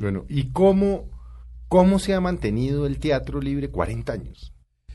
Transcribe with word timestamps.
Bueno, 0.00 0.24
¿y 0.28 0.50
cómo, 0.50 1.08
cómo 1.68 1.98
se 1.98 2.14
ha 2.14 2.20
mantenido 2.20 2.86
el 2.86 2.98
teatro 2.98 3.40
libre 3.40 3.70
40 3.70 4.12
años? 4.12 4.52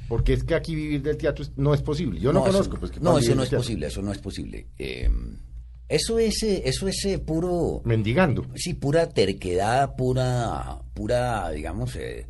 Porque 0.09 0.33
es 0.33 0.43
que 0.43 0.53
aquí 0.55 0.75
vivir 0.75 1.01
del 1.01 1.17
teatro 1.17 1.45
no 1.55 1.73
es 1.73 1.81
posible. 1.81 2.19
Yo 2.19 2.33
no, 2.33 2.43
conozco. 2.43 2.77
pues, 2.77 2.91
que 2.91 2.99
no, 2.99 3.17
eso 3.17 3.33
no 3.35 3.43
es 3.43 3.49
teatro. 3.49 3.63
posible, 3.63 3.87
eso 3.87 4.01
no 4.01 4.11
es 4.11 4.17
posible. 4.19 4.67
Eh, 4.77 5.09
eso 5.87 6.19
es, 6.19 6.41
eso 6.43 6.87
es 6.87 7.05
eh, 7.05 7.19
puro, 7.19 7.81
Mendigando. 7.85 8.45
sí, 8.55 8.73
pura 8.73 9.07
terquedad, 9.09 9.95
pura, 9.95 10.79
pura, 10.93 11.49
digamos, 11.51 11.95
eh, 11.95 12.25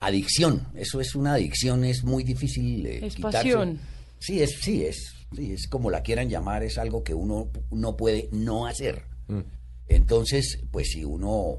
adicción. 0.00 0.66
Eso 0.74 1.00
es 1.00 1.14
una 1.14 1.34
adicción, 1.34 1.84
es 1.84 2.04
muy 2.04 2.24
difícil 2.24 2.86
eh, 2.86 3.06
Es 3.06 3.14
quitarse. 3.16 3.38
pasión. 3.38 3.78
Sí, 4.18 4.40
es, 4.42 4.58
sí, 4.60 4.84
es, 4.84 5.14
sí, 5.34 5.52
es 5.52 5.68
como 5.68 5.90
la 5.90 6.02
quieran 6.02 6.28
llamar, 6.28 6.64
es 6.64 6.76
algo 6.78 7.04
que 7.04 7.14
uno 7.14 7.48
no 7.70 7.96
puede 7.96 8.28
no 8.32 8.66
hacer. 8.66 9.02
Mm. 9.28 9.40
Entonces, 9.88 10.60
pues 10.70 10.88
si 10.90 11.04
uno... 11.04 11.54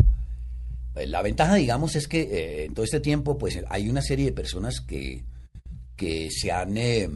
eh, 1.00 1.08
La 1.08 1.22
ventaja, 1.22 1.56
digamos, 1.56 1.96
es 1.96 2.08
que 2.08 2.22
eh, 2.22 2.66
en 2.66 2.74
todo 2.74 2.84
este 2.86 3.00
tiempo, 3.00 3.38
pues 3.38 3.60
hay 3.70 3.90
una 3.90 4.02
serie 4.02 4.26
de 4.26 4.32
personas 4.32 4.82
que, 4.82 5.24
que 5.96 6.30
se 6.32 6.52
han 6.52 6.78
eh, 6.78 7.10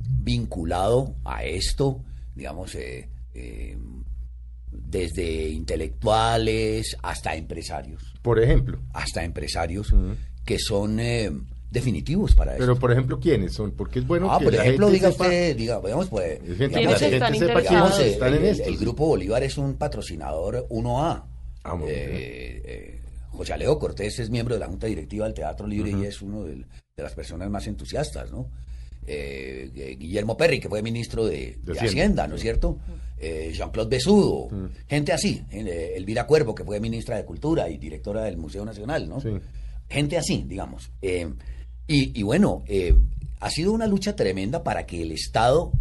vinculado 0.00 1.14
a 1.24 1.44
esto, 1.44 2.00
digamos, 2.34 2.74
eh, 2.74 3.08
eh, 3.34 3.76
desde 4.70 5.48
intelectuales 5.50 6.96
hasta 7.02 7.34
empresarios, 7.36 8.14
Por 8.22 8.42
ejemplo. 8.42 8.78
hasta 8.92 9.24
empresarios 9.24 9.92
que 10.44 10.58
son 10.58 10.98
eh, 11.00 11.30
definitivos 11.70 12.34
para 12.34 12.52
eso. 12.52 12.60
Pero, 12.60 12.78
por 12.78 12.92
ejemplo, 12.92 13.18
¿quiénes 13.20 13.52
son? 13.54 13.72
Porque 13.72 14.00
es 14.00 14.06
bueno 14.06 14.30
ah, 14.32 14.38
que 14.38 14.44
por 14.44 14.54
la 14.54 14.62
ejemplo, 14.62 14.86
gente 14.88 14.98
diga 14.98 15.10
sepa- 15.12 15.24
usted, 15.24 15.56
diga, 15.56 15.80
digamos, 15.80 16.08
pues, 16.08 16.40
digamos, 16.42 16.60
la 16.60 16.68
¿Quiénes 16.78 16.98
gente 17.00 17.16
están 17.16 17.34
sepa 17.34 17.60
Digamos, 17.60 17.98
están 18.00 18.34
en 18.34 18.42
el, 18.42 18.48
esto. 18.48 18.64
el 18.68 18.76
Grupo 18.76 19.06
Bolívar 19.06 19.42
es 19.42 19.56
un 19.58 19.74
patrocinador 19.74 20.66
1A. 20.68 21.24
Ah, 21.64 21.74
muy 21.76 21.88
bien. 21.88 22.00
Eh, 22.00 22.62
eh, 22.64 23.00
José 23.34 23.52
Alejo 23.52 23.78
Cortés 23.78 24.18
es 24.18 24.30
miembro 24.30 24.54
de 24.54 24.60
la 24.60 24.66
Junta 24.66 24.86
Directiva 24.86 25.24
del 25.26 25.34
Teatro 25.34 25.66
Libre 25.66 25.90
y 25.90 26.04
es 26.06 26.22
uno 26.22 26.44
del- 26.44 26.66
de, 26.96 27.02
las 27.02 27.12
personas 27.14 27.50
más 27.50 27.66
entusiastas, 27.66 28.30
¿no? 28.30 28.48
Eh, 29.06 29.70
eh, 29.74 29.96
Guillermo 29.98 30.36
Perry, 30.36 30.60
que 30.60 30.68
fue 30.68 30.80
ministro 30.82 31.26
de, 31.26 31.58
de 31.62 31.72
Hacienda. 31.72 31.82
Hacienda, 31.84 32.26
¿no 32.28 32.36
es 32.36 32.40
cierto? 32.40 32.78
Eh, 33.18 33.52
Jean-Claude 33.54 33.90
Besudo, 33.90 34.48
gente 34.88 35.12
así. 35.12 35.42
eh, 35.50 35.94
Elvira 35.96 36.26
Cuervo, 36.26 36.54
que 36.54 36.64
fue 36.64 36.80
ministra 36.80 37.16
de 37.16 37.24
Cultura 37.24 37.68
y 37.68 37.76
directora 37.78 38.22
del 38.24 38.36
Museo 38.36 38.64
Nacional, 38.64 39.08
¿no? 39.08 39.20
Sí. 39.20 39.28
gente 39.90 40.16
así, 40.16 40.44
digamos. 40.48 40.90
Y, 41.02 42.18
y 42.18 42.22
bueno, 42.22 42.64
ha 43.40 43.50
sido 43.50 43.72
una 43.72 43.86
lucha 43.86 44.16
tremenda 44.16 44.62
para 44.62 44.86
que 44.86 45.02
el 45.02 45.12
Estado 45.12 45.72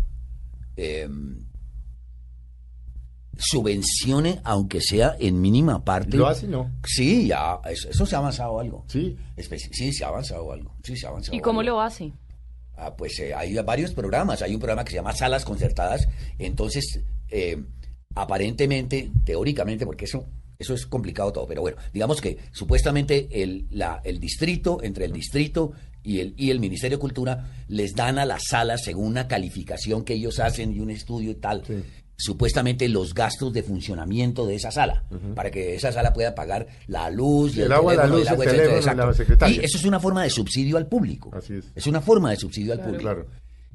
subvencione, 3.38 4.40
aunque 4.44 4.82
sea 4.82 5.16
en 5.20 5.42
mínima 5.42 5.84
parte. 5.84 6.18
¿Lo 6.18 6.28
hace? 6.28 6.48
No. 6.48 6.72
Sí, 6.86 7.28
ya, 7.28 7.60
eso, 7.70 7.90
eso 7.90 8.06
se 8.06 8.16
ha 8.16 8.20
avanzado 8.20 8.60
algo. 8.60 8.86
Sí. 8.88 9.16
Espe- 9.38 9.58
Sí, 9.72 9.92
se 9.94 10.04
ha 10.04 10.08
avanzado 10.10 10.52
algo. 10.52 10.76
Sí, 10.84 10.96
se 10.98 11.06
ha 11.06 11.10
avanzado 11.10 11.36
¿Y 11.38 11.42
cómo 11.42 11.62
algo. 11.62 11.74
lo 11.74 11.82
hace? 11.82 12.14
Ah, 12.76 12.96
pues 12.96 13.20
eh, 13.20 13.34
hay 13.34 13.54
varios 13.56 13.94
programas. 13.94 14.42
Hay 14.42 14.54
un 14.54 14.60
programa 14.60 14.84
que 14.84 14.92
se 14.92 14.96
llama 14.98 15.14
Salas 15.14 15.46
Concertadas. 15.46 16.08
Entonces, 16.40 17.02
eh, 17.30 17.64
aparentemente, 18.16 19.12
teóricamente, 19.26 19.86
porque 19.86 20.06
eso, 20.06 20.26
eso 20.60 20.74
es 20.74 20.86
complicado 20.86 21.32
todo, 21.32 21.48
pero 21.48 21.62
bueno, 21.62 21.78
digamos 21.94 22.22
que 22.22 22.38
supuestamente 22.52 23.28
el, 23.44 23.68
la- 23.72 24.02
el 24.04 24.20
distrito, 24.20 24.82
entre 24.84 25.06
el 25.06 25.12
distrito 25.14 25.72
y 26.04 26.20
el, 26.20 26.34
y 26.38 26.50
el 26.52 26.60
Ministerio 26.60 26.98
de 26.98 27.02
Cultura, 27.02 27.52
les 27.68 27.94
dan 27.96 28.18
a 28.20 28.26
las 28.26 28.44
salas, 28.50 28.84
según 28.84 29.08
una 29.08 29.28
calificación 29.28 30.04
que 30.04 30.14
ellos 30.16 30.40
hacen 30.40 30.74
y 30.74 30.80
un 30.80 30.90
estudio 30.90 31.32
y 31.32 31.36
tal, 31.36 31.64
Sí. 31.66 31.84
Supuestamente 32.24 32.88
los 32.88 33.14
gastos 33.14 33.52
de 33.52 33.64
funcionamiento 33.64 34.46
de 34.46 34.56
esa 34.56 34.72
sala, 34.72 35.04
para 35.36 35.52
que 35.52 35.76
esa 35.76 35.92
sala 35.92 36.14
pueda 36.14 36.34
pagar 36.34 36.68
la 36.88 37.10
luz, 37.10 37.58
y 37.58 37.62
El 37.62 37.72
agua, 37.72 37.94
la 37.94 38.04
teléfono, 38.04 38.20
luz, 38.20 38.28
el 38.28 38.34
etcétera, 38.34 38.52
teléfono 38.52 38.76
y 38.76 38.80
exacto. 38.80 39.06
la 39.06 39.14
secretaria. 39.14 39.62
Y 39.62 39.66
eso 39.66 39.78
es 39.78 39.84
una 39.84 40.00
forma 40.00 40.24
de 40.24 40.30
subsidio 40.30 40.78
al 40.78 40.88
público. 40.88 41.32
Así 41.34 41.56
es. 41.56 41.66
Es 41.76 41.88
una 41.88 42.02
forma 42.02 42.32
de 42.32 42.38
subsidio 42.38 42.74
al 42.74 42.80
público. 42.80 43.02
Claro. 43.02 43.26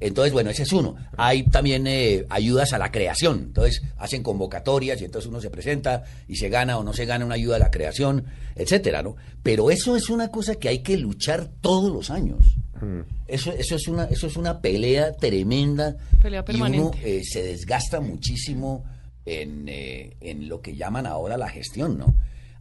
Entonces, 0.00 0.32
bueno, 0.32 0.50
ese 0.50 0.62
es 0.62 0.72
uno. 0.72 0.94
Hay 1.16 1.42
también 1.44 1.86
eh, 1.86 2.25
ayudas 2.31 2.72
a 2.72 2.78
la 2.78 2.92
creación. 2.92 3.38
Entonces, 3.48 3.82
hacen 3.97 4.22
convocatorias 4.22 5.00
y 5.00 5.04
entonces 5.04 5.28
uno 5.28 5.41
se 5.41 5.50
presenta 5.50 6.04
y 6.28 6.36
se 6.36 6.48
gana 6.48 6.78
o 6.78 6.84
no 6.84 6.92
se 6.92 7.04
gana 7.04 7.25
una 7.25 7.34
ayuda 7.34 7.56
a 7.56 7.59
la 7.59 7.70
creación, 7.70 8.25
etcétera, 8.54 9.03
¿no? 9.03 9.16
Pero 9.42 9.70
eso 9.70 9.97
es 9.97 10.09
una 10.09 10.28
cosa 10.28 10.54
que 10.54 10.69
hay 10.69 10.82
que 10.82 10.97
luchar 10.97 11.50
todos 11.60 11.92
los 11.92 12.10
años. 12.10 12.38
Mm. 12.81 13.00
Eso, 13.27 13.53
eso, 13.53 13.77
es 13.77 13.89
una, 13.89 14.05
eso 14.05 14.27
es 14.27 14.37
una 14.37 14.61
pelea 14.61 15.12
tremenda. 15.12 15.97
Pelea 16.21 16.44
Y 16.49 16.55
uno 16.56 16.62
permanente. 16.91 17.19
eh, 17.19 17.25
se 17.25 17.43
desgasta 17.43 18.00
muchísimo 18.00 18.84
en, 19.27 19.69
eh, 19.69 20.16
en 20.21 20.49
lo 20.49 20.61
que 20.61 20.75
llaman 20.77 21.06
ahora 21.06 21.37
la 21.37 21.49
gestión, 21.49 21.99
¿no? 21.99 22.15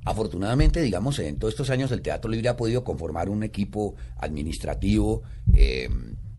Afortunadamente, 0.05 0.81
digamos, 0.81 1.19
en 1.19 1.37
todos 1.37 1.53
estos 1.53 1.69
años 1.69 1.91
el 1.91 2.01
Teatro 2.01 2.29
Libre 2.31 2.47
ha 2.49 2.55
podido 2.55 2.83
conformar 2.83 3.29
un 3.29 3.43
equipo 3.43 3.95
administrativo 4.17 5.21
eh, 5.53 5.89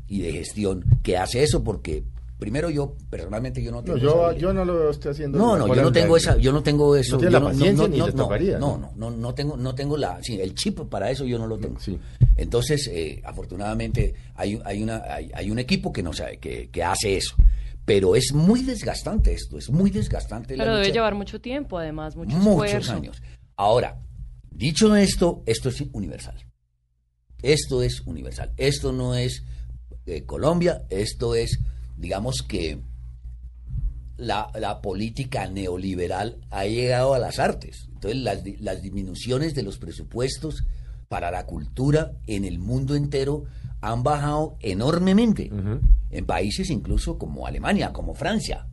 y 0.06 0.20
de 0.20 0.32
gestión 0.32 0.84
que 1.02 1.18
hace 1.18 1.42
eso 1.42 1.62
porque, 1.62 2.04
primero 2.38 2.70
yo, 2.70 2.94
personalmente, 3.10 3.62
yo 3.62 3.70
no 3.72 3.82
tengo... 3.82 3.98
yo, 3.98 4.52
no 4.52 4.64
lo 4.64 4.78
veo 4.78 4.90
usted 4.90 5.10
haciendo. 5.10 5.38
No, 5.38 5.56
no, 5.58 5.66
yo 5.66 5.82
no 5.82 5.88
en 5.88 5.94
tengo 5.94 6.16
esa, 6.16 6.36
yo 6.36 6.52
no 6.52 6.62
tengo 6.62 6.96
eso. 6.96 7.16
No 7.16 7.18
tiene 7.18 7.32
la 7.32 7.40
paciencia 7.44 7.88
no, 7.88 8.12
tocaría, 8.12 8.58
no, 8.58 8.78
¿no? 8.78 8.92
no, 8.96 9.10
no, 9.10 9.16
no 9.16 9.34
tengo, 9.34 9.56
no 9.56 9.74
tengo 9.74 9.96
la, 9.96 10.18
sí, 10.22 10.40
el 10.40 10.54
chip 10.54 10.80
para 10.88 11.10
eso 11.10 11.24
yo 11.24 11.38
no 11.38 11.46
lo 11.46 11.58
tengo. 11.58 11.80
Sí. 11.80 11.98
Entonces, 12.36 12.88
eh, 12.92 13.20
afortunadamente, 13.24 14.14
hay, 14.36 14.60
hay 14.64 14.82
una, 14.82 15.02
hay, 15.08 15.30
hay 15.34 15.50
un 15.50 15.58
equipo 15.58 15.92
que 15.92 16.02
no 16.02 16.12
sabe, 16.12 16.38
que, 16.38 16.70
que 16.70 16.82
hace 16.82 17.16
eso. 17.16 17.34
Pero 17.84 18.14
es 18.14 18.32
muy 18.34 18.62
desgastante 18.62 19.32
esto, 19.32 19.56
es 19.58 19.70
muy 19.70 19.90
desgastante. 19.90 20.56
la 20.56 20.64
Pero 20.64 20.74
debe 20.74 20.86
lucha. 20.88 20.94
llevar 20.94 21.14
mucho 21.14 21.40
tiempo, 21.40 21.78
además, 21.78 22.16
mucho 22.16 22.36
muchos 22.36 22.66
esfuerzo. 22.66 22.92
años. 22.92 23.22
Ahora, 23.56 23.98
dicho 24.50 24.94
esto, 24.94 25.42
esto 25.46 25.70
es 25.70 25.82
universal. 25.92 26.36
Esto 27.42 27.82
es 27.82 28.02
universal. 28.06 28.52
Esto 28.56 28.92
no 28.92 29.14
es 29.14 29.42
eh, 30.06 30.24
Colombia, 30.24 30.84
esto 30.90 31.34
es, 31.34 31.60
digamos 31.98 32.42
que 32.42 32.80
la, 34.16 34.50
la 34.58 34.80
política 34.80 35.48
neoliberal 35.48 36.38
ha 36.50 36.64
llegado 36.64 37.14
a 37.14 37.18
las 37.18 37.38
artes. 37.38 37.88
Entonces, 37.92 38.20
las, 38.20 38.42
las 38.60 38.82
disminuciones 38.82 39.54
de 39.54 39.62
los 39.62 39.78
presupuestos 39.78 40.64
para 41.08 41.30
la 41.30 41.46
cultura 41.46 42.12
en 42.26 42.44
el 42.44 42.58
mundo 42.58 42.94
entero 42.94 43.44
han 43.80 44.02
bajado 44.02 44.56
enormemente. 44.60 45.50
En 46.10 46.26
países 46.26 46.70
incluso 46.70 47.18
como 47.18 47.46
Alemania, 47.46 47.92
como 47.92 48.14
Francia, 48.14 48.66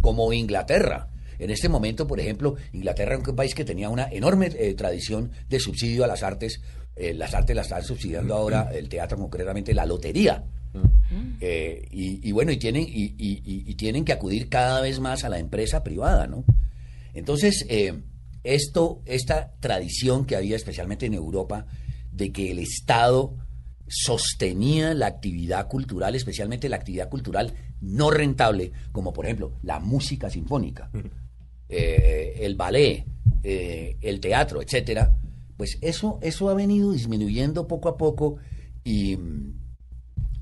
como 0.00 0.32
Inglaterra. 0.32 1.08
En 1.38 1.50
este 1.50 1.68
momento, 1.68 2.06
por 2.06 2.20
ejemplo, 2.20 2.54
Inglaterra 2.72 3.16
es 3.16 3.26
un 3.26 3.36
país 3.36 3.54
que 3.54 3.64
tenía 3.64 3.88
una 3.88 4.08
enorme 4.10 4.50
eh, 4.54 4.74
tradición 4.74 5.30
de 5.48 5.58
subsidio 5.58 6.04
a 6.04 6.06
las 6.06 6.22
artes. 6.22 6.60
Eh, 6.94 7.14
las 7.14 7.34
artes 7.34 7.56
las 7.56 7.66
están 7.66 7.82
subsidiando 7.82 8.34
ahora, 8.34 8.70
el 8.72 8.88
teatro 8.88 9.18
concretamente, 9.18 9.74
la 9.74 9.86
lotería. 9.86 10.44
Eh, 11.40 11.88
y, 11.90 12.26
y 12.26 12.32
bueno, 12.32 12.52
y 12.52 12.56
tienen, 12.58 12.84
y, 12.84 13.14
y- 13.18 13.42
y- 13.44 13.64
y 13.70 13.74
tienen 13.74 14.04
que 14.04 14.12
acudir 14.12 14.48
cada 14.48 14.80
vez 14.80 15.00
más 15.00 15.24
a 15.24 15.28
la 15.28 15.38
empresa 15.38 15.82
privada, 15.84 16.26
¿no? 16.26 16.44
Entonces, 17.14 17.66
eh, 17.68 18.00
esto, 18.44 19.02
esta 19.06 19.52
tradición 19.60 20.24
que 20.24 20.36
había 20.36 20.56
especialmente 20.56 21.06
en 21.06 21.14
Europa, 21.14 21.66
de 22.10 22.32
que 22.32 22.50
el 22.52 22.58
Estado 22.58 23.36
sostenía 23.86 24.94
la 24.94 25.06
actividad 25.06 25.68
cultural, 25.68 26.14
especialmente 26.14 26.68
la 26.68 26.76
actividad 26.76 27.08
cultural 27.10 27.52
no 27.80 28.10
rentable, 28.10 28.72
como 28.92 29.12
por 29.12 29.26
ejemplo 29.26 29.52
la 29.62 29.80
música 29.80 30.30
sinfónica, 30.30 30.90
eh, 31.68 32.38
el 32.40 32.54
ballet, 32.56 33.04
el 33.42 34.20
teatro, 34.20 34.62
etcétera, 34.62 35.18
pues 35.56 35.78
eso, 35.82 36.18
eso 36.22 36.48
ha 36.48 36.54
venido 36.54 36.92
disminuyendo 36.92 37.66
poco 37.68 37.88
a 37.88 37.96
poco 37.98 38.36
y, 38.84 39.18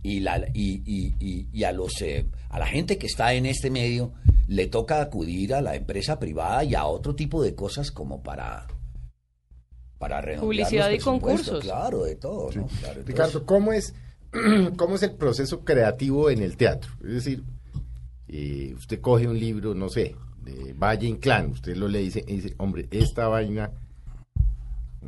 y, 0.02 0.20
la, 0.20 0.38
y, 0.54 0.82
y- 0.86 1.14
y- 1.20 1.48
y 1.52 1.64
a, 1.64 1.72
los, 1.72 2.00
eh, 2.02 2.26
a 2.48 2.58
la 2.58 2.66
gente 2.66 2.96
que 2.98 3.06
está 3.06 3.34
en 3.34 3.46
este 3.46 3.70
medio 3.70 4.12
le 4.48 4.66
toca 4.66 5.00
acudir 5.00 5.54
a 5.54 5.60
la 5.60 5.76
empresa 5.76 6.18
privada 6.18 6.64
y 6.64 6.74
a 6.74 6.84
otro 6.86 7.14
tipo 7.14 7.42
de 7.42 7.54
cosas 7.54 7.90
como 7.90 8.22
para 8.22 8.66
para 9.98 10.22
Publicidad 10.40 10.90
los 10.90 10.98
y 11.00 11.04
concursos. 11.04 11.60
Claro, 11.62 12.04
de 12.04 12.16
todo. 12.16 12.50
¿no? 12.54 12.66
Claro, 12.80 13.00
de 13.00 13.06
Ricardo. 13.06 13.44
¿cómo 13.44 13.72
es, 13.74 13.94
¿cómo 14.78 14.94
es 14.94 15.02
el 15.02 15.12
proceso 15.12 15.62
creativo 15.62 16.30
en 16.30 16.42
el 16.42 16.56
teatro? 16.56 16.90
Es 17.04 17.12
decir, 17.12 17.44
eh, 18.28 18.72
usted 18.76 19.00
coge 19.02 19.28
un 19.28 19.38
libro, 19.38 19.74
no 19.74 19.90
sé, 19.90 20.16
de 20.42 20.72
Valle 20.72 21.06
Inclán, 21.06 21.50
usted 21.50 21.76
lo 21.76 21.86
le 21.86 21.98
dice 21.98 22.24
y 22.26 22.36
dice, 22.36 22.54
hombre, 22.56 22.88
esta 22.90 23.28
vaina, 23.28 23.70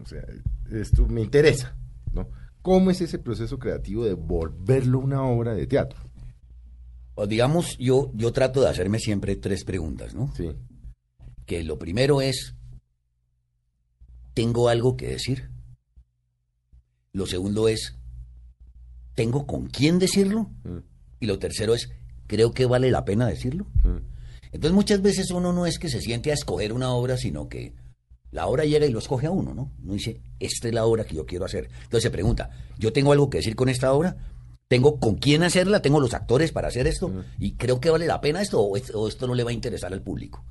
o 0.03 0.07
sea, 0.07 0.23
esto 0.71 1.07
me 1.07 1.23
interesa, 1.23 1.75
¿no? 2.13 2.29
¿Cómo 2.63 2.91
es 2.91 3.01
ese 3.01 3.19
proceso 3.19 3.59
creativo 3.59 4.05
de 4.05 4.15
volverlo 4.15 4.99
una 5.01 5.23
obra 5.25 5.55
de 5.55 5.67
teatro? 5.67 6.01
O 7.15 7.27
digamos, 7.27 7.77
yo, 7.79 8.11
yo 8.15 8.33
trato 8.33 8.61
de 8.63 8.69
hacerme 8.69 8.99
siempre 8.99 9.37
tres 9.37 9.65
preguntas, 9.65 10.15
¿no? 10.15 10.33
Sí. 10.37 10.51
Que 11.45 11.63
lo 11.65 11.79
primero 11.79 12.21
es, 12.23 12.55
¿tengo 14.35 14.69
algo 14.69 14.97
que 14.97 15.09
decir? 15.09 15.51
Lo 17.13 17.27
segundo 17.27 17.69
es, 17.69 17.97
¿tengo 19.15 19.47
con 19.47 19.67
quién 19.67 19.99
decirlo? 19.99 20.51
Mm, 20.65 20.79
Y 21.21 21.27
lo 21.27 21.39
tercero 21.39 21.75
es, 21.75 21.91
¿creo 22.27 22.53
que 22.53 22.65
vale 22.67 22.91
la 22.91 23.05
pena 23.05 23.27
decirlo? 23.27 23.67
mm. 23.85 23.99
Entonces 24.53 24.73
muchas 24.75 25.01
veces 25.01 25.31
uno 25.31 25.53
no 25.55 25.65
es 25.65 25.79
que 25.79 25.89
se 25.89 26.01
siente 26.03 26.31
a 26.31 26.35
escoger 26.35 26.75
una 26.75 26.91
obra, 26.93 27.17
sino 27.17 27.49
que 27.49 27.73
la 28.33 28.47
obra 28.47 28.65
llega 28.65 28.87
y 28.87 28.91
lo 28.91 28.99
escoge 28.99 29.27
a 29.27 29.31
uno, 29.31 29.55
¿no? 29.55 29.71
Uno 29.85 29.93
dice, 29.93 30.21
esta 30.41 30.67
es 30.67 30.75
la 30.75 30.87
obra 30.87 31.05
que 31.05 31.15
yo 31.15 31.27
quiero 31.27 31.45
hacer. 31.45 31.69
Entonces 31.85 32.03
se 32.03 32.11
pregunta, 32.11 32.51
¿yo 32.79 32.93
tengo 32.93 33.13
algo 33.13 33.29
que 33.29 33.39
decir 33.39 33.55
con 33.55 33.69
esta 33.69 33.93
obra? 33.93 34.17
¿Tengo 34.69 34.99
con 34.99 35.17
quién 35.17 35.43
hacerla? 35.43 35.83
¿Tengo 35.83 36.01
los 36.01 36.15
actores 36.15 36.51
para 36.51 36.69
hacer 36.69 36.87
esto? 36.87 37.13
¿Y 37.39 37.53
creo 37.53 37.79
que 37.79 37.91
vale 37.91 38.07
la 38.07 38.23
pena 38.23 38.41
esto 38.41 38.59
o, 38.63 38.77
esto 38.77 39.27
no 39.27 39.35
le 39.35 39.45
va 39.45 39.51
a 39.51 39.53
interesar 39.53 39.93
al 39.93 40.01
público? 40.01 40.43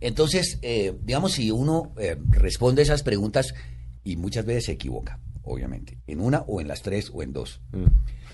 Entonces, 0.00 0.58
eh, 0.62 0.92
digamos, 1.04 1.32
si 1.32 1.52
uno 1.52 1.92
eh, 1.98 2.16
responde 2.30 2.82
esas 2.82 3.04
preguntas 3.04 3.54
y 4.02 4.16
muchas 4.16 4.44
veces 4.44 4.64
se 4.64 4.72
equivoca, 4.72 5.20
obviamente, 5.44 5.98
en 6.08 6.20
una 6.20 6.40
o 6.48 6.60
en 6.60 6.66
las 6.66 6.82
tres 6.82 7.12
o 7.14 7.22
en 7.22 7.32
dos. 7.32 7.60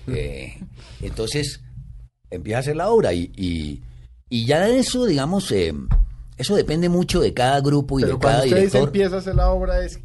Eh, 0.07 0.59
entonces, 1.01 1.61
empieza 2.31 2.57
a 2.57 2.59
hacer 2.61 2.75
la 2.75 2.89
obra 2.89 3.13
y, 3.13 3.31
y, 3.35 3.83
y 4.27 4.45
ya 4.45 4.67
eso, 4.69 5.05
digamos, 5.05 5.53
eso 6.37 6.55
depende 6.55 6.89
mucho 6.89 7.21
de 7.21 7.33
cada 7.33 7.61
grupo 7.61 7.99
y 7.99 8.03
de 8.03 8.17
cada 8.17 8.43
usted 8.43 8.55
director. 8.55 8.87
empieza 8.87 9.15
a 9.15 9.19
hacer 9.19 9.35
la 9.35 9.49
obra 9.49 9.83
es 9.85 9.99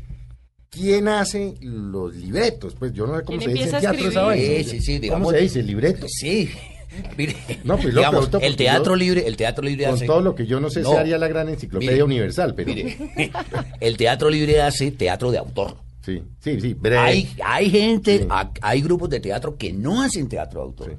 quién 0.71 1.09
hace 1.09 1.55
los 1.61 2.15
libretos. 2.15 2.75
Pues 2.79 2.93
yo 2.93 3.07
no 3.07 3.19
sé 3.19 3.25
cómo 3.25 3.41
se 3.41 3.51
dice 3.51 3.71
en 3.71 3.81
teatro 3.81 4.09
esa 4.09 4.23
vaina. 4.23 4.65
Sí, 4.65 4.81
sí, 4.81 4.99
digamos, 4.99 5.27
¿Cómo 5.27 5.37
se 5.37 5.43
dice 5.43 5.63
libreto? 5.63 6.07
Sí. 6.09 6.51
Mire, 7.17 7.37
no, 7.63 7.77
pues 7.77 7.95
digamos, 7.95 8.29
el 8.41 8.57
teatro 8.57 8.97
libre, 8.97 9.27
el 9.27 9.37
teatro 9.37 9.65
libre 9.65 9.87
con 9.87 10.01
todo 10.01 10.21
lo 10.21 10.35
que 10.35 10.45
yo 10.47 10.59
no 10.59 10.71
sé 10.71 10.83
se 10.83 10.97
haría 10.97 11.19
la 11.19 11.29
gran 11.29 11.49
enciclopedia 11.49 12.05
universal, 12.05 12.53
pero 12.55 12.75
mire, 12.75 12.97
el 13.81 13.97
teatro 13.97 14.29
libre 14.29 14.61
hace 14.61 14.91
teatro 14.91 15.31
de 15.31 15.39
autor. 15.39 15.77
Sí, 16.05 16.21
sí, 16.41 16.61
sí. 16.61 16.77
Hay, 16.99 17.31
hay 17.45 17.71
gente, 17.71 18.27
hay 18.61 18.81
grupos 18.81 19.09
de 19.11 19.21
teatro 19.21 19.57
que 19.57 19.73
no 19.73 20.03
hacen 20.03 20.29
teatro 20.29 20.61
de 20.61 20.67
autor, 20.67 20.99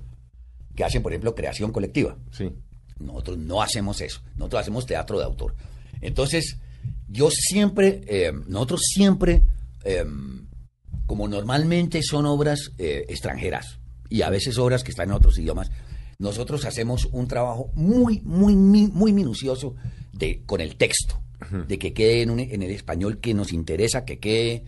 que 0.75 0.83
hacen, 0.85 1.01
por 1.01 1.11
ejemplo, 1.11 1.35
creación 1.35 1.73
colectiva. 1.73 2.15
Sí. 2.31 2.49
Nosotros 3.01 3.37
no 3.37 3.61
hacemos 3.61 4.01
eso, 4.01 4.21
nosotros 4.35 4.61
hacemos 4.61 4.85
teatro 4.85 5.19
de 5.19 5.25
autor. 5.25 5.55
Entonces, 6.01 6.57
yo 7.07 7.29
siempre, 7.29 8.01
eh, 8.07 8.31
nosotros 8.47 8.81
siempre, 8.83 9.43
eh, 9.83 10.05
como 11.05 11.27
normalmente 11.27 12.01
son 12.03 12.25
obras 12.25 12.71
eh, 12.77 13.05
extranjeras 13.09 13.79
y 14.09 14.21
a 14.21 14.29
veces 14.29 14.57
obras 14.57 14.83
que 14.83 14.91
están 14.91 15.09
en 15.09 15.15
otros 15.15 15.37
idiomas, 15.37 15.69
nosotros 16.19 16.65
hacemos 16.65 17.09
un 17.11 17.27
trabajo 17.27 17.71
muy, 17.75 18.21
muy, 18.21 18.55
muy 18.55 19.11
minucioso 19.11 19.75
de, 20.13 20.43
con 20.45 20.61
el 20.61 20.75
texto, 20.75 21.21
de 21.67 21.79
que 21.79 21.91
quede 21.91 22.21
en, 22.21 22.39
en, 22.39 22.61
el 22.61 22.69
español 22.69 23.19
que 23.19 23.33
nos 23.33 23.51
interesa, 23.51 24.05
que 24.05 24.19
quede, 24.19 24.63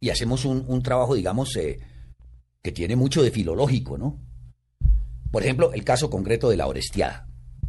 y 0.00 0.10
hacemos 0.10 0.44
un, 0.44 0.64
un 0.68 0.82
trabajo, 0.82 1.16
digamos, 1.16 1.50
que 2.62 2.72
tiene 2.72 2.94
mucho 2.94 3.24
de 3.24 3.32
filológico, 3.32 3.98
¿no? 3.98 4.20
Por 5.30 5.42
ejemplo, 5.42 5.72
el 5.72 5.84
caso 5.84 6.10
concreto 6.10 6.48
de 6.50 6.56
la 6.56 6.66
Orestiada. 6.66 7.26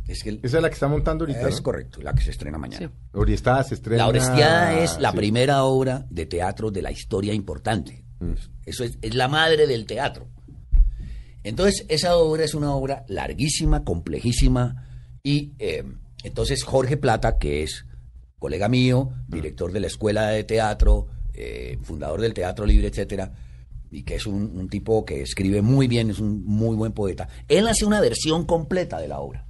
Es 0.08 0.24
que 0.24 0.40
Esa 0.42 0.58
es 0.58 0.64
la 0.64 0.70
que 0.70 0.74
está 0.74 0.88
montando 0.88 1.24
ahorita. 1.24 1.48
Es 1.48 1.62
correcto, 1.62 2.02
la 2.02 2.14
que 2.14 2.24
se 2.24 2.32
estrena 2.32 2.58
mañana. 2.58 2.92
La 3.14 3.20
Orestiada 3.20 3.64
se 3.64 3.76
estrena. 3.76 4.04
La 4.04 4.10
Orestiada 4.10 4.80
es 4.80 5.00
la 5.00 5.12
primera 5.14 5.64
obra 5.64 6.06
de 6.10 6.26
teatro 6.26 6.72
de 6.72 6.82
la 6.82 6.92
historia 6.92 7.34
importante. 7.34 8.06
Mm. 8.20 8.34
Eso 8.66 8.84
es, 8.84 8.98
la 9.14 9.28
madre 9.28 9.68
del 9.68 9.86
teatro. 9.86 10.28
Entonces, 11.44 11.86
esa 11.90 12.18
obra 12.18 12.44
es 12.44 12.54
una 12.54 12.74
obra 12.74 13.06
larguísima, 13.08 13.84
complejísima. 13.84 14.88
Y 15.22 15.54
eh, 15.60 15.84
entonces 16.24 16.64
Jorge 16.64 16.98
Plata, 16.98 17.38
que 17.38 17.64
es 17.64 17.86
colega 18.40 18.68
mío, 18.68 19.12
director 19.28 19.72
de 19.72 19.80
la 19.80 19.88
Escuela 19.88 20.30
de 20.30 20.44
Teatro, 20.44 21.08
eh, 21.34 21.78
fundador 21.84 22.22
del 22.22 22.34
Teatro 22.34 22.66
Libre, 22.66 22.88
etcétera, 22.88 23.32
y 23.92 24.04
que 24.04 24.16
es 24.16 24.26
un, 24.28 24.70
tipo 24.70 25.06
que 25.06 25.22
escribe 25.22 25.62
muy 25.62 25.88
bien, 25.88 26.10
es 26.10 26.20
un 26.20 26.46
muy 26.46 26.76
buen 26.76 26.92
poeta, 26.92 27.28
él 27.48 27.68
hace 27.68 27.86
una 27.86 28.02
versión 28.02 28.46
completa 28.46 29.00
de 29.00 29.08
la 29.08 29.20
obra. 29.20 29.46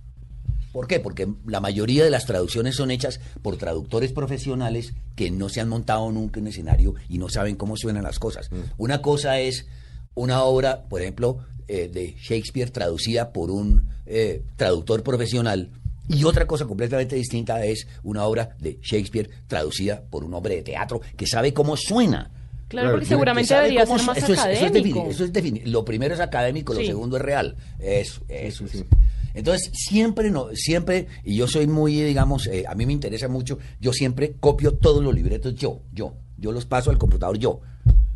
¿Por 0.72 0.88
qué? 0.88 1.00
Porque 1.00 1.28
la 1.48 1.60
mayoría 1.60 2.04
de 2.04 2.12
las 2.12 2.26
traducciones 2.26 2.76
son 2.76 2.92
hechas 2.92 3.20
por 3.42 3.58
traductores 3.58 4.12
profesionales 4.12 4.94
que 5.16 5.32
no 5.32 5.50
se 5.50 5.62
han 5.62 5.70
montado 5.70 6.12
nunca 6.12 6.40
en 6.40 6.46
un 6.46 6.50
escenario 6.50 6.94
y 7.10 7.18
no 7.18 7.28
saben 7.28 7.56
cómo 7.56 7.76
suenan 7.76 8.04
las 8.04 8.20
cosas. 8.20 8.52
Mm. 8.52 8.58
Una 8.78 9.02
cosa 9.02 9.40
es 9.40 9.66
una 10.14 10.44
obra, 10.44 10.84
por 10.84 11.02
ejemplo, 11.02 11.40
eh, 11.68 11.90
de 11.92 12.16
Shakespeare 12.20 12.70
traducida 12.70 13.34
por 13.34 13.50
un 13.50 13.90
eh, 14.06 14.44
traductor 14.58 15.02
profesional 15.02 15.72
y 16.08 16.24
otra 16.24 16.48
cosa 16.48 16.66
completamente 16.66 17.16
distinta 17.16 17.64
es 17.64 17.88
una 18.02 18.26
obra 18.26 18.56
de 18.60 18.80
Shakespeare 18.82 19.30
traducida 19.48 20.02
por 20.10 20.24
un 20.24 20.34
hombre 20.34 20.56
de 20.56 20.64
teatro 20.64 21.02
que 21.16 21.28
sabe 21.28 21.54
cómo 21.54 21.78
suena 21.78 22.32
Claro, 22.70 22.92
porque 22.92 23.08
seguramente 23.08 23.54
debería 23.54 23.86
ser 23.86 24.04
más 24.04 24.24
académico. 24.24 25.08
eso 25.10 25.26
es 25.26 25.34
definir. 25.34 25.68
Lo 25.68 25.84
primero 25.84 26.14
es 26.14 26.20
académico, 26.20 26.74
lo 26.74 26.82
segundo 26.82 27.18
es 27.18 27.24
real. 27.24 27.56
Eso, 27.80 28.22
eso 28.30 28.68
sí, 28.68 28.86
Entonces, 29.34 29.72
siempre, 29.74 30.30
no, 30.30 30.50
siempre, 30.54 31.08
y 31.24 31.36
yo 31.36 31.48
soy 31.48 31.66
muy, 31.66 32.00
digamos, 32.00 32.46
eh, 32.46 32.66
a 32.68 32.76
mí 32.76 32.86
me 32.86 32.94
interesa 32.94 33.28
mucho, 33.28 33.58
yo 33.82 33.92
siempre 33.92 34.36
copio 34.40 34.76
todos 34.76 35.04
los 35.04 35.16
libretos 35.16 35.56
yo, 35.56 35.82
yo, 35.92 36.14
yo 36.38 36.52
los 36.52 36.66
paso 36.66 36.92
al 36.92 37.00
computador 37.00 37.40
yo, 37.40 37.62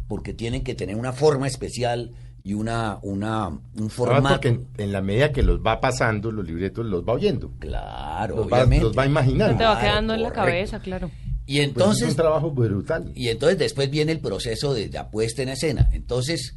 porque 0.07 0.33
tienen 0.33 0.63
que 0.63 0.75
tener 0.75 0.95
una 0.95 1.13
forma 1.13 1.47
especial 1.47 2.11
y 2.43 2.53
una, 2.53 2.99
una 3.01 3.47
un 3.47 3.89
formato. 3.89 4.35
porque 4.35 4.59
en, 4.77 4.91
la 4.91 5.01
medida 5.01 5.31
que 5.31 5.41
los 5.41 5.65
va 5.65 5.81
pasando, 5.81 6.31
los 6.31 6.45
libretos 6.45 6.85
los 6.85 7.03
va 7.03 7.13
oyendo. 7.13 7.51
Claro, 7.57 8.35
los, 8.35 8.47
va, 8.51 8.65
los 8.65 8.95
va 8.95 9.05
imaginando. 9.07 9.57
te 9.57 9.63
va 9.63 9.79
quedando 9.79 10.13
en 10.13 10.21
la 10.21 10.31
cabeza, 10.31 10.79
claro. 10.79 11.09
Y 11.45 11.59
entonces... 11.59 11.99
Pues 11.99 12.01
es 12.03 12.09
un 12.09 12.15
trabajo 12.15 12.51
brutal. 12.51 13.11
Y 13.15 13.29
entonces 13.29 13.57
después 13.57 13.89
viene 13.89 14.11
el 14.11 14.19
proceso 14.19 14.73
de, 14.73 14.97
apuesta 14.97 15.41
en 15.41 15.49
escena. 15.49 15.89
Entonces, 15.91 16.55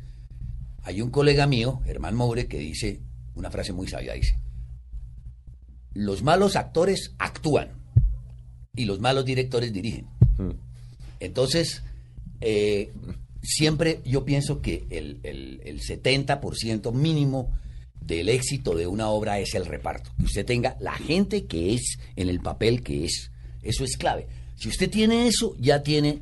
hay 0.83 1.01
un 1.01 1.11
colega 1.11 1.47
mío, 1.47 1.81
Germán 1.85 2.15
Moure, 2.15 2.47
que 2.47 2.59
dice 2.59 3.01
una 3.35 3.51
frase 3.51 3.73
muy 3.73 3.87
sabia, 3.89 4.15
dice, 4.15 4.39
los 5.93 6.23
malos 6.23 6.57
actores 6.57 7.15
actúan 7.19 7.71
y 8.75 8.85
los 8.85 9.01
malos 9.01 9.25
directores 9.25 9.73
dirigen. 9.73 10.07
Mm. 10.39 10.51
Entonces, 11.21 11.83
eh, 12.41 12.93
siempre 13.43 14.01
yo 14.05 14.25
pienso 14.25 14.61
que 14.63 14.87
el, 14.91 15.21
el, 15.23 15.61
el 15.65 15.81
70% 15.81 16.93
mínimo 16.93 17.53
del 18.01 18.29
éxito 18.29 18.75
de 18.75 18.87
una 18.87 19.09
obra 19.09 19.41
es 19.41 19.55
el 19.55 19.67
reparto. 19.67 20.11
Que 20.19 20.25
usted 20.25 20.47
tenga 20.47 20.77
la 20.81 20.95
gente 20.95 21.47
que 21.47 21.75
es 21.75 21.99
en 22.15 22.29
el 22.29 22.41
papel 22.41 22.83
que 22.83 23.05
es. 23.05 23.33
Eso 23.63 23.85
es 23.85 23.97
clave. 23.97 24.29
Si 24.57 24.69
usted 24.69 24.91
tiene 24.91 25.29
eso, 25.29 25.55
ya 25.59 25.83
tiene, 25.83 26.21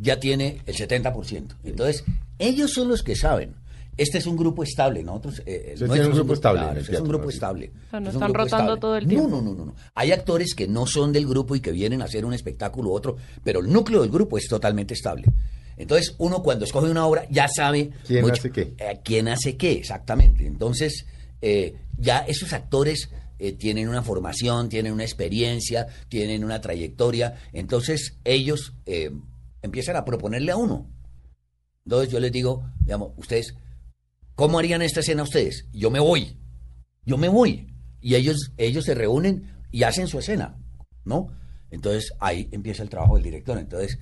ya 0.00 0.20
tiene 0.20 0.60
el 0.66 0.76
70%. 0.76 1.56
Entonces, 1.64 2.04
ellos 2.38 2.72
son 2.72 2.88
los 2.88 3.02
que 3.02 3.16
saben. 3.16 3.54
Este 3.96 4.18
es 4.18 4.26
un 4.26 4.36
grupo 4.36 4.62
estable, 4.62 5.02
nosotros... 5.02 5.42
Eh, 5.44 5.72
es 5.74 5.82
un 5.82 6.12
grupo 6.12 6.32
estable. 6.32 6.80
es 6.80 6.88
un 6.88 7.08
grupo 7.08 7.28
estable. 7.28 7.70
no 7.92 8.08
están 8.08 8.32
rotando 8.32 8.76
todo 8.78 8.96
el 8.96 9.06
tiempo. 9.06 9.28
No, 9.28 9.42
no, 9.42 9.54
no, 9.54 9.66
no. 9.66 9.74
Hay 9.94 10.12
actores 10.12 10.54
que 10.54 10.66
no 10.66 10.86
son 10.86 11.12
del 11.12 11.26
grupo 11.26 11.54
y 11.54 11.60
que 11.60 11.72
vienen 11.72 12.00
a 12.00 12.06
hacer 12.06 12.24
un 12.24 12.32
espectáculo 12.32 12.90
u 12.90 12.92
otro, 12.94 13.16
pero 13.44 13.60
el 13.60 13.70
núcleo 13.70 14.00
del 14.00 14.10
grupo 14.10 14.38
es 14.38 14.48
totalmente 14.48 14.94
estable. 14.94 15.26
Entonces, 15.76 16.14
uno 16.18 16.42
cuando 16.42 16.64
escoge 16.64 16.90
una 16.90 17.06
obra 17.06 17.26
ya 17.30 17.48
sabe... 17.48 17.90
¿Quién 18.06 18.30
hace 18.30 18.50
qué? 18.50 18.74
Eh, 18.78 19.00
¿Quién 19.04 19.28
hace 19.28 19.56
qué? 19.56 19.72
Exactamente. 19.72 20.46
Entonces, 20.46 21.06
eh, 21.42 21.74
ya 21.98 22.20
esos 22.20 22.52
actores 22.52 23.10
eh, 23.42 23.52
tienen 23.52 23.88
una 23.88 24.02
formación, 24.02 24.68
tienen 24.68 24.92
una 24.92 25.02
experiencia, 25.02 25.86
tienen 26.10 26.44
una 26.44 26.60
trayectoria. 26.60 27.36
Entonces 27.54 28.18
ellos 28.22 28.74
eh, 28.84 29.10
empiezan 29.62 29.96
a 29.96 30.04
proponerle 30.04 30.52
a 30.52 30.56
uno. 30.56 30.90
Entonces 31.86 32.12
yo 32.12 32.20
les 32.20 32.30
digo, 32.30 32.70
digamos, 32.80 33.12
ustedes, 33.16 33.54
¿cómo 34.34 34.58
harían 34.58 34.82
esta 34.82 35.00
escena 35.00 35.22
ustedes? 35.22 35.66
Yo 35.72 35.90
me 35.90 36.00
voy, 36.00 36.36
yo 37.06 37.16
me 37.16 37.28
voy. 37.28 37.74
Y 38.02 38.14
ellos, 38.14 38.52
ellos 38.58 38.84
se 38.84 38.94
reúnen 38.94 39.50
y 39.72 39.84
hacen 39.84 40.06
su 40.06 40.18
escena, 40.18 40.58
¿no? 41.06 41.28
Entonces 41.70 42.12
ahí 42.20 42.46
empieza 42.52 42.82
el 42.82 42.90
trabajo 42.90 43.14
del 43.14 43.24
director. 43.24 43.56
Entonces, 43.56 43.98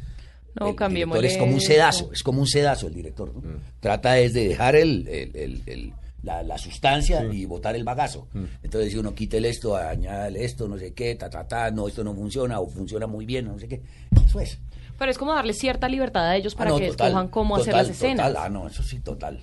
no, 0.58 0.70
el 0.70 0.94
director 0.94 1.24
es 1.24 1.36
como 1.36 1.54
un 1.54 1.60
sedazo, 1.60 2.10
es 2.12 2.24
como 2.24 2.40
un 2.40 2.48
sedazo 2.48 2.88
el 2.88 2.94
director. 2.94 3.32
Mm. 3.32 3.62
Trata 3.78 4.18
es 4.18 4.32
de 4.32 4.48
dejar 4.48 4.74
el, 4.74 5.06
el 5.06 5.92
la, 6.22 6.58
sustancia 6.58 7.24
y 7.24 7.44
botar 7.44 7.76
el 7.76 7.84
bagazo. 7.84 8.28
Mm. 8.32 8.44
Entonces, 8.62 8.92
si 8.92 8.98
uno 8.98 9.14
quite 9.14 9.38
esto, 9.48 9.76
añade 9.76 10.44
esto, 10.44 10.68
no 10.68 10.78
sé 10.78 10.92
qué, 10.92 11.14
ta, 11.14 11.30
ta, 11.30 11.46
ta, 11.46 11.70
no, 11.70 11.88
esto 11.88 12.02
no 12.04 12.14
funciona 12.14 12.60
o 12.60 12.68
funciona 12.68 13.06
muy 13.06 13.24
bien, 13.24 13.46
no 13.46 13.58
sé 13.58 13.68
qué. 13.68 13.82
Eso 14.24 14.40
es. 14.40 14.58
Pero 14.98 15.12
es 15.12 15.18
como 15.18 15.32
darle 15.32 15.52
cierta 15.52 15.88
libertad 15.88 16.26
a 16.26 16.36
ellos 16.36 16.56
para 16.56 16.74
ah, 16.74 16.78
que 16.78 16.88
escojan 16.88 17.28
cómo 17.28 17.56
hacer 17.56 17.72
las 17.72 17.88
escenas. 17.88 18.34
ah, 18.36 18.48
no, 18.48 18.66
eso 18.66 18.82
sí, 18.82 18.98
total, 18.98 19.40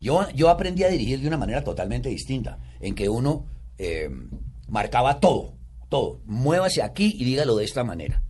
Yo, 0.00 0.26
yo 0.30 0.48
aprendí 0.48 0.84
a 0.84 0.88
dirigir 0.88 1.20
de 1.20 1.28
una 1.28 1.36
manera 1.36 1.62
totalmente 1.62 2.08
distinta, 2.08 2.58
en 2.80 2.94
que 2.94 3.08
uno 3.08 3.44
eh, 3.76 4.08
marcaba 4.68 5.20
todo, 5.20 5.52
todo. 5.90 6.20
Muévase 6.24 6.82
aquí 6.82 7.14
y 7.18 7.24
dígalo 7.24 7.56
de 7.56 7.64
esta 7.66 7.84
manera. 7.84 8.22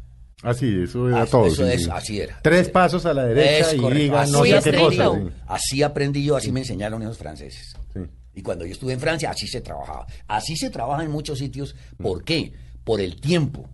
Así, 0.43 0.83
eso 0.83 1.09
era 1.09 1.25
todo. 1.26 1.47
así 1.93 2.21
era. 2.21 2.38
Tres 2.43 2.69
pasos 2.69 3.07
a 3.07 3.14
la 3.14 3.25
derecha 3.25 3.75
y 3.75 3.95
diga 3.95 4.26
no 4.26 4.45
sé 4.45 4.61
qué 4.62 4.76
cosa. 4.76 5.11
Así 5.47 5.83
aprendí 5.83 6.25
yo, 6.25 6.37
así 6.37 6.52
me 6.52 6.61
enseñaron 6.61 7.02
esos 7.02 7.16
franceses. 7.16 7.75
Y 8.35 8.43
cuando 8.43 8.66
yo 8.66 8.73
estuve 8.73 8.93
en 8.93 9.00
Francia, 9.00 9.31
así 9.31 9.47
se 9.47 9.62
trabajaba. 9.62 10.07
Así 10.28 10.57
se 10.57 10.69
trabaja 10.69 11.02
en 11.02 11.11
muchos 11.11 11.38
sitios. 11.38 11.75
¿Por 11.97 12.23
qué? 12.23 12.52
Por 12.85 13.00
el 13.00 13.19
tiempo. 13.19 13.71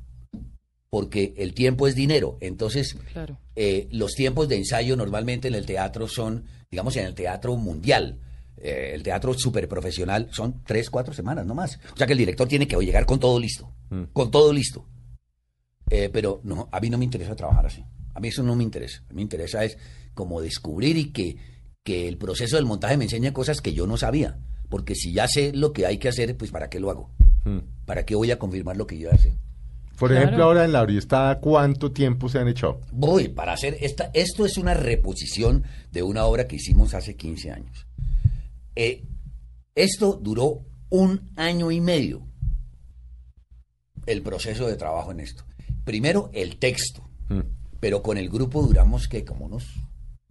Porque 0.88 1.34
el 1.36 1.52
tiempo 1.52 1.88
es 1.88 1.96
dinero. 1.96 2.38
Entonces, 2.40 2.96
eh, 3.56 3.88
los 3.90 4.12
tiempos 4.12 4.48
de 4.48 4.58
ensayo 4.58 4.96
normalmente 4.96 5.48
en 5.48 5.56
el 5.56 5.66
teatro 5.66 6.06
son, 6.06 6.44
digamos, 6.70 6.94
en 6.96 7.06
el 7.06 7.14
teatro 7.14 7.56
mundial. 7.56 8.20
Eh, 8.56 8.92
el 8.94 9.02
teatro 9.02 9.34
súper 9.34 9.66
profesional 9.66 10.28
son 10.30 10.62
tres, 10.62 10.90
cuatro 10.90 11.12
semanas, 11.12 11.44
no 11.44 11.56
más. 11.56 11.80
O 11.92 11.96
sea 11.96 12.06
que 12.06 12.12
el 12.12 12.20
director 12.20 12.46
tiene 12.46 12.68
que 12.68 12.76
llegar 12.76 13.04
con 13.04 13.18
todo 13.18 13.40
listo. 13.40 13.68
Mm. 13.90 14.04
Con 14.12 14.30
todo 14.30 14.52
listo 14.52 14.86
Eh, 15.94 16.08
pero 16.10 16.40
no, 16.42 16.70
a 16.72 16.80
mí 16.80 16.88
no 16.88 16.96
me 16.96 17.04
interesa 17.04 17.36
trabajar 17.36 17.66
así. 17.66 17.84
A 18.14 18.20
mí 18.20 18.28
eso 18.28 18.42
no 18.42 18.56
me 18.56 18.62
interesa. 18.62 19.02
A 19.10 19.12
mí 19.12 19.16
me 19.16 19.22
interesa 19.22 19.62
es 19.62 19.76
como 20.14 20.40
descubrir 20.40 20.96
y 20.96 21.12
que, 21.12 21.36
que 21.82 22.08
el 22.08 22.16
proceso 22.16 22.56
del 22.56 22.64
montaje 22.64 22.96
me 22.96 23.04
enseñe 23.04 23.30
cosas 23.34 23.60
que 23.60 23.74
yo 23.74 23.86
no 23.86 23.98
sabía. 23.98 24.38
Porque 24.70 24.94
si 24.94 25.12
ya 25.12 25.28
sé 25.28 25.52
lo 25.52 25.74
que 25.74 25.84
hay 25.84 25.98
que 25.98 26.08
hacer, 26.08 26.34
pues 26.34 26.50
¿para 26.50 26.70
qué 26.70 26.80
lo 26.80 26.90
hago? 26.90 27.10
Hmm. 27.44 27.58
¿Para 27.84 28.06
qué 28.06 28.14
voy 28.14 28.30
a 28.30 28.38
confirmar 28.38 28.78
lo 28.78 28.86
que 28.86 28.98
yo 28.98 29.10
ya 29.10 29.18
sé? 29.18 29.36
Por 29.98 30.14
ejemplo, 30.14 30.44
ahora 30.44 30.64
en 30.64 30.72
la 30.72 30.80
Oriestada, 30.80 31.40
¿cuánto 31.40 31.92
tiempo 31.92 32.30
se 32.30 32.38
han 32.38 32.48
hecho? 32.48 32.80
Voy, 32.90 33.28
para 33.28 33.52
hacer 33.52 33.76
esta, 33.82 34.10
esto 34.14 34.46
es 34.46 34.56
una 34.56 34.72
reposición 34.72 35.64
de 35.92 36.02
una 36.02 36.24
obra 36.24 36.48
que 36.48 36.56
hicimos 36.56 36.94
hace 36.94 37.16
15 37.16 37.50
años. 37.50 37.86
Eh, 38.76 39.04
esto 39.74 40.18
duró 40.20 40.64
un 40.88 41.30
año 41.36 41.70
y 41.70 41.82
medio, 41.82 42.26
el 44.06 44.22
proceso 44.22 44.66
de 44.66 44.76
trabajo 44.76 45.12
en 45.12 45.20
esto. 45.20 45.44
Primero, 45.84 46.30
el 46.32 46.58
texto, 46.58 47.08
hmm. 47.28 47.40
pero 47.80 48.02
con 48.02 48.18
el 48.18 48.28
grupo 48.28 48.62
duramos, 48.62 49.08
que 49.08 49.24
Como 49.24 49.46
unos 49.46 49.66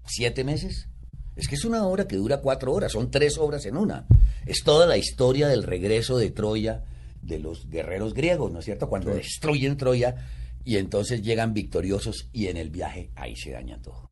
siete 0.05 0.43
meses. 0.43 0.87
Es 1.35 1.47
que 1.47 1.55
es 1.55 1.63
una 1.63 1.85
obra 1.85 2.07
que 2.07 2.17
dura 2.17 2.41
cuatro 2.41 2.73
horas, 2.73 2.91
son 2.91 3.09
tres 3.09 3.37
obras 3.37 3.65
en 3.65 3.77
una. 3.77 4.05
Es 4.45 4.63
toda 4.63 4.85
la 4.85 4.97
historia 4.97 5.47
del 5.47 5.63
regreso 5.63 6.17
de 6.17 6.29
Troya 6.29 6.83
de 7.21 7.39
los 7.39 7.69
guerreros 7.69 8.13
griegos, 8.13 8.51
¿no 8.51 8.59
es 8.59 8.65
cierto? 8.65 8.89
Cuando 8.89 9.13
destruyen 9.13 9.77
Troya 9.77 10.15
y 10.63 10.77
entonces 10.77 11.21
llegan 11.21 11.53
victoriosos 11.53 12.29
y 12.33 12.47
en 12.47 12.57
el 12.57 12.69
viaje 12.69 13.11
ahí 13.15 13.35
se 13.35 13.51
daña 13.51 13.81
todo. 13.81 14.11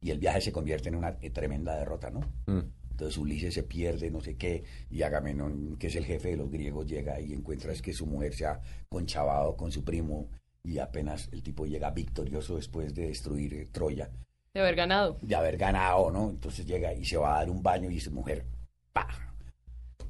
Y 0.00 0.10
el 0.10 0.18
viaje 0.18 0.40
se 0.40 0.52
convierte 0.52 0.88
en 0.88 0.96
una 0.96 1.16
tremenda 1.32 1.76
derrota, 1.76 2.10
¿no? 2.10 2.20
Mm. 2.46 2.83
Entonces 2.94 3.18
Ulises 3.18 3.52
se 3.52 3.64
pierde, 3.64 4.08
no 4.08 4.20
sé 4.20 4.36
qué, 4.36 4.62
y 4.88 5.02
Agamenón, 5.02 5.76
que 5.78 5.88
es 5.88 5.96
el 5.96 6.04
jefe 6.04 6.28
de 6.28 6.36
los 6.36 6.48
griegos, 6.48 6.86
llega 6.86 7.20
y 7.20 7.32
encuentra 7.32 7.72
es 7.72 7.82
que 7.82 7.92
su 7.92 8.06
mujer 8.06 8.34
se 8.34 8.46
ha 8.46 8.60
conchavado 8.88 9.56
con 9.56 9.72
su 9.72 9.82
primo 9.82 10.30
y 10.62 10.78
apenas 10.78 11.28
el 11.32 11.42
tipo 11.42 11.66
llega 11.66 11.90
victorioso 11.90 12.54
después 12.54 12.94
de 12.94 13.08
destruir 13.08 13.54
eh, 13.54 13.66
Troya. 13.66 14.12
De 14.54 14.60
haber 14.60 14.76
ganado. 14.76 15.18
De 15.20 15.34
haber 15.34 15.56
ganado, 15.56 16.12
¿no? 16.12 16.30
Entonces 16.30 16.66
llega 16.66 16.94
y 16.94 17.04
se 17.04 17.16
va 17.16 17.34
a 17.34 17.38
dar 17.40 17.50
un 17.50 17.64
baño 17.64 17.90
y 17.90 17.98
su 17.98 18.12
mujer, 18.12 18.46
¡pa! 18.92 19.08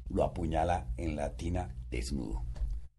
lo 0.09 0.23
apuñala 0.23 0.87
en 0.97 1.15
la 1.15 1.35
tina 1.35 1.75
desnudo. 1.89 2.45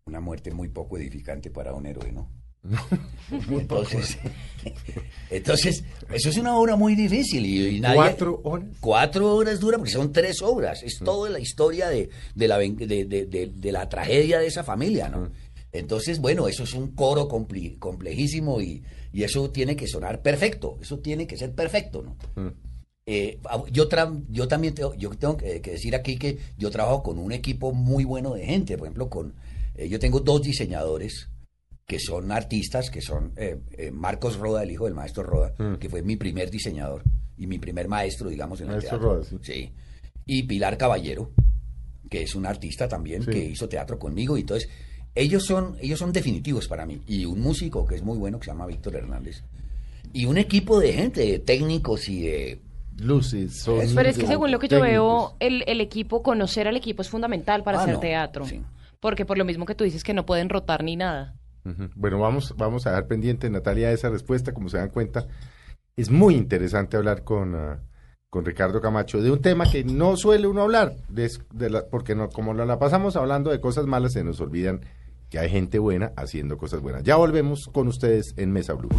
Una 0.04 0.18
muerte 0.18 0.50
muy 0.50 0.68
poco 0.68 0.98
edificante 0.98 1.52
para 1.52 1.74
un 1.74 1.86
héroe, 1.86 2.10
¿no? 2.10 2.28
entonces, 3.50 4.18
entonces, 5.30 5.84
eso 6.10 6.28
es 6.30 6.36
una 6.36 6.56
obra 6.56 6.76
muy 6.76 6.94
difícil. 6.94 7.44
Y, 7.46 7.80
¿Cuatro 7.80 8.40
horas? 8.44 8.68
Cuatro 8.80 9.34
horas 9.34 9.60
dura 9.60 9.78
porque 9.78 9.92
son 9.92 10.12
tres 10.12 10.42
obras. 10.42 10.82
Es 10.82 11.00
mm. 11.00 11.04
toda 11.04 11.30
la 11.30 11.38
historia 11.38 11.88
de, 11.88 12.08
la, 12.34 12.58
de, 12.58 13.72
la 13.72 13.88
tragedia 13.88 14.38
de 14.38 14.46
esa 14.46 14.64
familia, 14.64 15.08
¿no? 15.08 15.20
Mm. 15.20 15.32
Entonces, 15.72 16.20
bueno, 16.20 16.48
eso 16.48 16.62
es 16.62 16.74
un 16.74 16.92
coro 16.92 17.28
complejísimo 17.28 18.60
y, 18.60 18.82
eso 19.12 19.50
tiene 19.50 19.76
que 19.76 19.86
sonar 19.86 20.20
perfecto. 20.20 20.78
Eso 20.80 20.98
tiene 20.98 21.26
que 21.26 21.38
ser 21.38 21.54
perfecto, 21.54 22.02
¿no? 22.02 22.16
Mm. 22.34 22.52
Eh, 23.08 23.38
yo, 23.70 23.88
yo 24.28 24.48
también 24.48 24.74
tengo, 24.74 24.92
yo 24.94 25.10
tengo 25.10 25.36
que, 25.36 25.60
decir 25.60 25.94
aquí 25.94 26.18
que 26.18 26.38
yo 26.58 26.70
trabajo 26.70 27.04
con 27.04 27.18
un 27.18 27.32
equipo 27.32 27.72
muy 27.72 28.04
bueno 28.04 28.34
de 28.34 28.44
gente. 28.44 28.76
Por 28.76 28.88
ejemplo, 28.88 29.08
con 29.08 29.34
eh, 29.76 29.88
yo 29.88 29.98
tengo 29.98 30.20
dos 30.20 30.42
diseñadores 30.42 31.28
que 31.86 32.00
son 32.00 32.32
artistas, 32.32 32.90
que 32.90 33.00
son 33.00 33.32
eh, 33.36 33.90
Marcos 33.92 34.36
Roda, 34.36 34.62
el 34.64 34.72
hijo 34.72 34.86
del 34.86 34.94
maestro 34.94 35.22
Roda, 35.22 35.54
mm. 35.56 35.74
que 35.76 35.88
fue 35.88 36.02
mi 36.02 36.16
primer 36.16 36.50
diseñador 36.50 37.02
y 37.38 37.46
mi 37.46 37.58
primer 37.58 37.86
maestro, 37.88 38.28
digamos, 38.28 38.60
en 38.60 38.70
el 38.70 38.80
teatro. 38.80 39.22
sí. 39.42 39.72
Y 40.24 40.42
Pilar 40.42 40.76
Caballero, 40.76 41.30
que 42.10 42.22
es 42.22 42.34
un 42.34 42.46
artista 42.46 42.88
también, 42.88 43.24
que 43.24 43.38
hizo 43.38 43.68
teatro 43.68 43.98
conmigo. 43.98 44.36
Y 44.36 44.40
entonces, 44.40 44.68
ellos 45.14 45.44
son, 45.44 45.76
ellos 45.80 46.00
son 46.00 46.12
definitivos 46.12 46.66
para 46.66 46.84
mí. 46.84 47.00
Y 47.06 47.24
un 47.24 47.40
músico 47.40 47.86
que 47.86 47.94
es 47.94 48.02
muy 48.02 48.18
bueno, 48.18 48.40
que 48.40 48.46
se 48.46 48.50
llama 48.50 48.66
Víctor 48.66 48.96
Hernández. 48.96 49.44
Y 50.12 50.26
un 50.26 50.38
equipo 50.38 50.80
de 50.80 50.92
gente, 50.92 51.20
de 51.20 51.38
técnicos 51.38 52.08
y 52.08 52.22
de 52.22 52.60
luces, 52.98 53.64
Pero 53.94 54.08
es 54.08 54.18
que 54.18 54.26
según 54.26 54.50
lo 54.50 54.58
que 54.58 54.66
yo 54.66 54.80
veo, 54.80 55.36
el, 55.38 55.62
el, 55.68 55.80
equipo, 55.80 56.22
conocer 56.24 56.66
al 56.66 56.76
equipo 56.76 57.02
es 57.02 57.08
fundamental 57.08 57.62
para 57.62 57.78
ah, 57.78 57.82
hacer 57.82 58.00
teatro. 58.00 58.46
Porque 58.98 59.24
por 59.24 59.38
lo 59.38 59.44
mismo 59.44 59.66
que 59.66 59.76
tú 59.76 59.84
dices 59.84 60.02
que 60.02 60.14
no 60.14 60.26
pueden 60.26 60.48
rotar 60.48 60.82
ni 60.82 60.96
nada. 60.96 61.36
Bueno, 61.94 62.20
vamos, 62.20 62.54
vamos 62.56 62.86
a 62.86 62.92
dar 62.92 63.06
pendiente, 63.06 63.50
Natalia, 63.50 63.92
esa 63.92 64.10
respuesta. 64.10 64.52
Como 64.52 64.68
se 64.68 64.78
dan 64.78 64.90
cuenta, 64.90 65.26
es 65.96 66.10
muy 66.10 66.34
interesante 66.34 66.96
hablar 66.96 67.24
con, 67.24 67.54
ah, 67.54 67.80
con 68.30 68.44
Ricardo 68.44 68.80
Camacho 68.80 69.20
de 69.22 69.30
un 69.30 69.40
tema 69.40 69.70
que 69.70 69.84
no 69.84 70.16
suele 70.16 70.46
uno 70.46 70.62
hablar, 70.62 70.94
de, 71.08 71.30
porque 71.90 72.14
no, 72.14 72.28
como 72.28 72.54
la 72.54 72.78
pasamos 72.78 73.16
hablando 73.16 73.50
de 73.50 73.60
cosas 73.60 73.86
malas, 73.86 74.12
se 74.12 74.24
nos 74.24 74.40
olvidan 74.40 74.80
que 75.30 75.38
hay 75.38 75.50
gente 75.50 75.78
buena 75.78 76.12
haciendo 76.16 76.56
cosas 76.58 76.80
buenas. 76.80 77.02
Ya 77.02 77.16
volvemos 77.16 77.68
con 77.72 77.88
ustedes 77.88 78.34
en 78.36 78.52
Mesa 78.52 78.74
Blue. 78.74 78.90